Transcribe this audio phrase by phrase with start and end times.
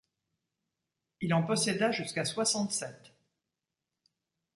[1.19, 3.13] Il en posséda jusqu'à soixante-sept.